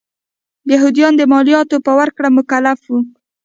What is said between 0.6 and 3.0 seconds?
یهودیان د مالیاتو په ورکړې مکلف و.